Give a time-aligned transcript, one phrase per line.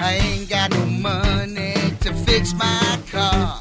[0.00, 3.56] I ain't got no money to fix my car.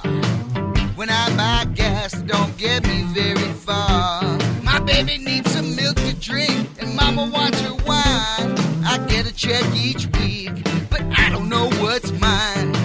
[0.95, 4.21] When I buy gas, it don't get me very far.
[4.61, 8.55] My baby needs some milk to drink, and mama wants her wine.
[8.85, 10.51] I get a check each week,
[10.91, 12.75] but I don't know what's mine.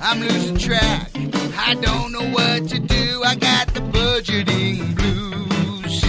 [0.00, 1.10] I'm losing track.
[1.58, 3.22] I don't know what to do.
[3.22, 6.02] I got the budgeting blues.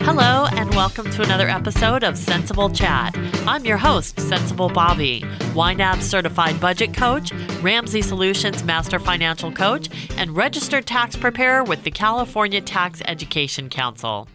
[0.00, 3.12] Hello, and welcome to another episode of Centsible Chat.
[3.48, 5.22] I'm your host, Centsible Bobby,
[5.52, 11.90] YNAB certified budget coach, Ramsey Solutions master financial coach, and registered tax preparer with the
[11.90, 14.28] California Tax Education Council.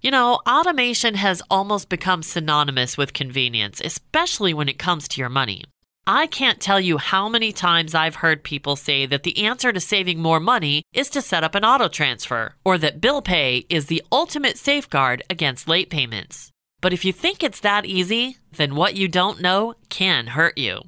[0.00, 5.30] You know, automation has almost become synonymous with convenience, especially when it comes to your
[5.30, 5.64] money.
[6.06, 9.78] I can't tell you how many times I've heard people say that the answer to
[9.78, 13.86] saving more money is to set up an auto transfer, or that bill pay is
[13.86, 16.50] the ultimate safeguard against late payments.
[16.80, 20.80] But if you think it's that easy, then what you don't know can hurt you.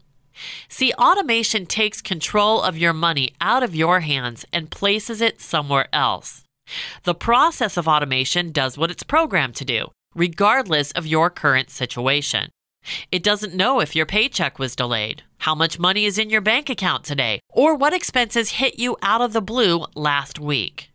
[0.69, 5.86] See, automation takes control of your money out of your hands and places it somewhere
[5.92, 6.42] else.
[7.05, 12.50] The process of automation does what it's programmed to do, regardless of your current situation.
[13.10, 16.68] It doesn't know if your paycheck was delayed, how much money is in your bank
[16.68, 20.90] account today, or what expenses hit you out of the blue last week.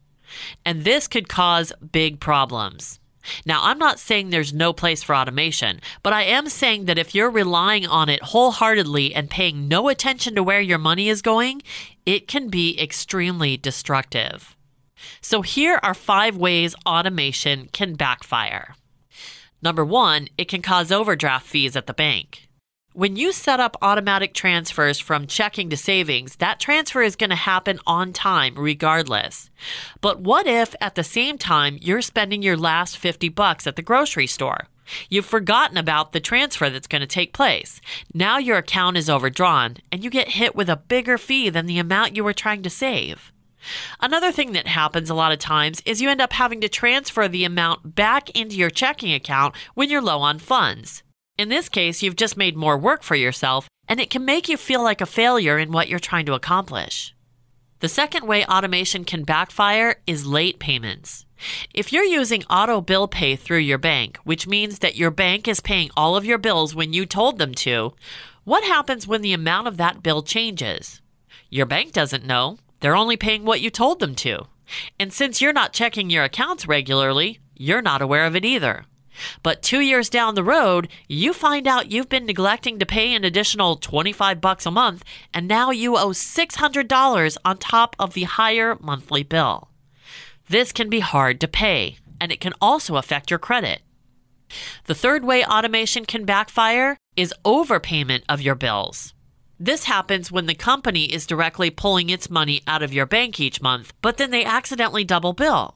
[0.65, 2.99] And this could cause big problems.
[3.45, 7.13] Now, I'm not saying there's no place for automation, but I am saying that if
[7.13, 11.61] you're relying on it wholeheartedly and paying no attention to where your money is going,
[12.05, 14.55] it can be extremely destructive.
[15.21, 18.75] So, here are five ways automation can backfire.
[19.61, 22.49] Number one, it can cause overdraft fees at the bank.
[22.93, 27.35] When you set up automatic transfers from checking to savings, that transfer is going to
[27.35, 29.49] happen on time regardless.
[30.01, 33.83] But what if at the same time you're spending your last 50 bucks at the
[33.83, 34.67] grocery store?
[35.07, 37.79] You've forgotten about the transfer that's going to take place.
[38.13, 41.79] Now your account is overdrawn and you get hit with a bigger fee than the
[41.79, 43.31] amount you were trying to save.
[43.99, 47.27] Another thing that happens a lot of times is you end up having to transfer
[47.27, 51.03] the amount back into your checking account when you're low on funds.
[51.37, 54.57] In this case, you've just made more work for yourself, and it can make you
[54.57, 57.15] feel like a failure in what you're trying to accomplish.
[57.79, 61.25] The second way automation can backfire is late payments.
[61.73, 65.61] If you're using auto bill pay through your bank, which means that your bank is
[65.61, 67.93] paying all of your bills when you told them to,
[68.43, 71.01] what happens when the amount of that bill changes?
[71.49, 74.47] Your bank doesn't know, they're only paying what you told them to.
[74.99, 78.85] And since you're not checking your accounts regularly, you're not aware of it either.
[79.43, 83.25] But 2 years down the road, you find out you've been neglecting to pay an
[83.25, 85.03] additional 25 bucks a month
[85.33, 89.69] and now you owe $600 on top of the higher monthly bill.
[90.47, 93.81] This can be hard to pay, and it can also affect your credit.
[94.85, 99.13] The third way automation can backfire is overpayment of your bills.
[99.61, 103.61] This happens when the company is directly pulling its money out of your bank each
[103.61, 105.75] month, but then they accidentally double bill.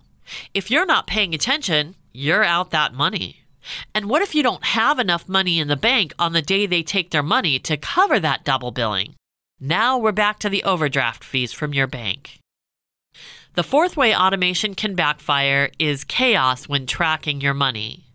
[0.54, 3.42] If you're not paying attention, you're out that money.
[3.94, 6.82] And what if you don't have enough money in the bank on the day they
[6.82, 9.16] take their money to cover that double billing?
[9.60, 12.40] Now we're back to the overdraft fees from your bank.
[13.56, 18.06] The fourth way automation can backfire is chaos when tracking your money.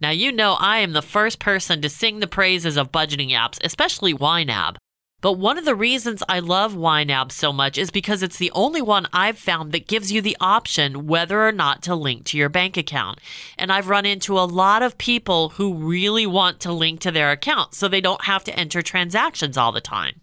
[0.00, 3.58] Now, you know I am the first person to sing the praises of budgeting apps,
[3.64, 4.76] especially YNAB.
[5.24, 8.82] But one of the reasons I love YNAB so much is because it's the only
[8.82, 12.50] one I've found that gives you the option whether or not to link to your
[12.50, 13.20] bank account.
[13.56, 17.30] And I've run into a lot of people who really want to link to their
[17.30, 20.20] account so they don't have to enter transactions all the time.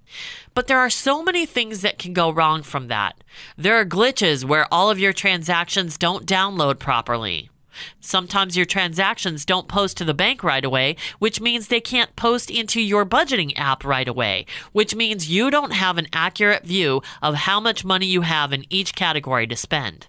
[0.53, 3.23] But there are so many things that can go wrong from that.
[3.57, 7.49] There are glitches where all of your transactions don't download properly.
[7.99, 12.49] Sometimes your transactions don't post to the bank right away, which means they can't post
[12.49, 17.35] into your budgeting app right away, which means you don't have an accurate view of
[17.35, 20.07] how much money you have in each category to spend.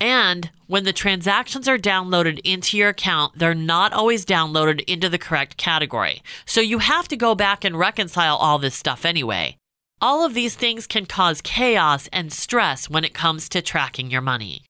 [0.00, 5.18] And when the transactions are downloaded into your account, they're not always downloaded into the
[5.18, 6.22] correct category.
[6.44, 9.56] So you have to go back and reconcile all this stuff anyway.
[10.00, 14.20] All of these things can cause chaos and stress when it comes to tracking your
[14.20, 14.64] money.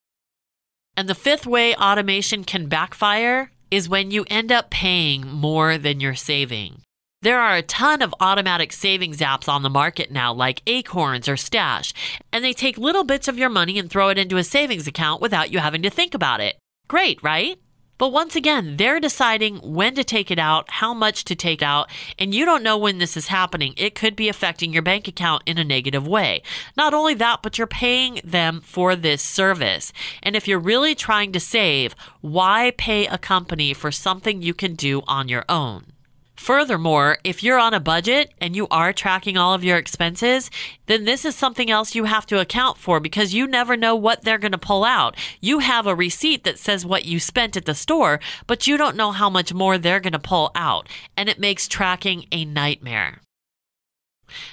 [0.96, 6.00] And the fifth way automation can backfire is when you end up paying more than
[6.00, 6.82] you're saving.
[7.23, 11.38] There are a ton of automatic savings apps on the market now, like Acorns or
[11.38, 11.94] Stash,
[12.31, 15.23] and they take little bits of your money and throw it into a savings account
[15.23, 16.56] without you having to think about it.
[16.87, 17.58] Great, right?
[17.96, 21.88] But once again, they're deciding when to take it out, how much to take out,
[22.19, 23.75] and you don't know when this is happening.
[23.76, 26.43] It could be affecting your bank account in a negative way.
[26.76, 29.93] Not only that, but you're paying them for this service.
[30.23, 34.75] And if you're really trying to save, why pay a company for something you can
[34.75, 35.94] do on your own?
[36.37, 40.51] Furthermore, if you're on a budget and you are tracking all of your expenses,
[40.87, 44.23] then this is something else you have to account for because you never know what
[44.23, 45.17] they're going to pull out.
[45.41, 48.97] You have a receipt that says what you spent at the store, but you don't
[48.97, 53.21] know how much more they're going to pull out, and it makes tracking a nightmare.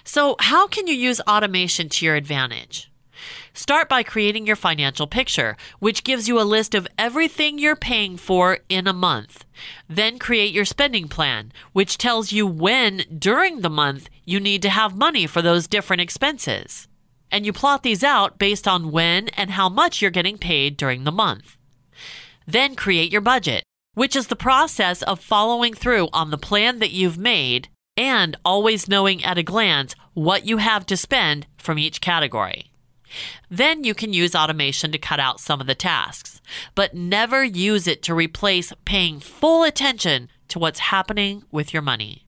[0.03, 2.90] So, how can you use automation to your advantage?
[3.53, 8.17] Start by creating your financial picture, which gives you a list of everything you're paying
[8.17, 9.45] for in a month.
[9.87, 14.69] Then create your spending plan, which tells you when during the month you need to
[14.69, 16.87] have money for those different expenses.
[17.31, 21.03] And you plot these out based on when and how much you're getting paid during
[21.03, 21.57] the month.
[22.45, 23.63] Then create your budget,
[23.93, 28.87] which is the process of following through on the plan that you've made and always
[28.87, 32.70] knowing at a glance what you have to spend from each category.
[33.49, 36.41] Then you can use automation to cut out some of the tasks,
[36.75, 42.25] but never use it to replace paying full attention to what's happening with your money.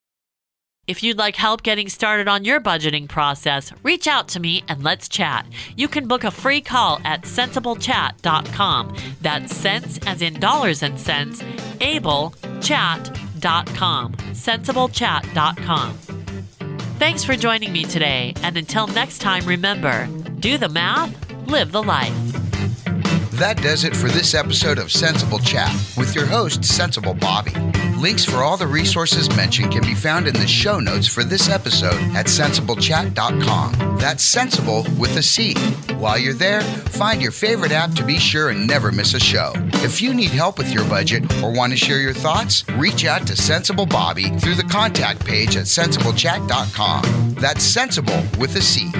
[0.86, 4.84] If you'd like help getting started on your budgeting process, reach out to me and
[4.84, 5.46] let's chat.
[5.78, 8.98] You can book a free call at centsiblechat.com.
[9.22, 11.42] That's sense as in dollars and cents,
[11.80, 14.14] ablechat.com.
[14.14, 15.94] Centsiblechat.com.
[17.00, 20.10] Thanks for joining me today, and until next time, remember
[20.44, 21.16] do the math,
[21.48, 22.14] live the life.
[23.40, 27.54] That does it for this episode of Centsible Chat with your host, Centsible Bobby.
[27.98, 31.50] Links for all the resources mentioned can be found in the show notes for this
[31.50, 33.98] episode at centsiblechat.com.
[34.00, 35.54] That's sensible with a C.
[35.94, 39.54] While you're there, find your favorite app to be sure and never miss a show.
[39.76, 43.26] If you need help with your budget or want to share your thoughts, reach out
[43.28, 47.36] to Sensible Bobby through the contact page at centsiblechat.com.
[47.36, 48.92] That's sensible with a C.